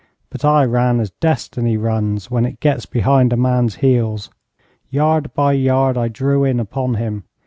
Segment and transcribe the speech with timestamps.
[0.31, 4.31] But I ran as Destiny runs when it gets behind a man's heels.
[4.89, 7.25] Yard by yard I drew in upon him.